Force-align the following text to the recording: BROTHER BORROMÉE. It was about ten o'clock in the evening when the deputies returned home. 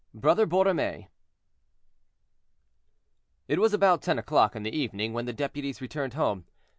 BROTHER 0.15 0.47
BORROMÉE. 0.47 1.09
It 3.47 3.59
was 3.59 3.71
about 3.71 4.01
ten 4.01 4.17
o'clock 4.17 4.55
in 4.55 4.63
the 4.63 4.75
evening 4.75 5.13
when 5.13 5.25
the 5.25 5.31
deputies 5.31 5.79
returned 5.79 6.15
home. 6.15 6.45